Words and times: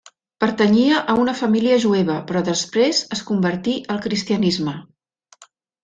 Pertanyia 0.43 1.01
a 1.13 1.17
una 1.23 1.35
família 1.41 1.77
jueva, 1.85 2.17
però 2.31 2.43
després 2.49 3.05
es 3.19 3.25
convertí 3.31 3.79
al 3.97 4.05
cristianisme. 4.09 4.79